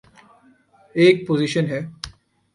[0.95, 1.79] ایک پوزیشن ہے۔